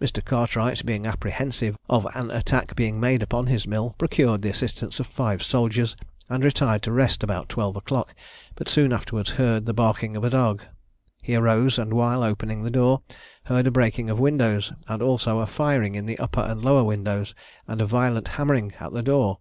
[0.00, 0.24] Mr.
[0.24, 5.06] Cartwright being apprehensive of an attack being made upon his mill, procured the assistance of
[5.06, 5.94] five soldiers,
[6.30, 8.14] and retired to rest about twelve o'clock,
[8.54, 10.62] but soon afterwards heard the barking of a dog.
[11.20, 13.02] He arose; and while opening the door,
[13.44, 17.34] heard a breaking of windows, and also a firing in the upper and lower windows,
[17.66, 19.36] and a violent hammering at the door.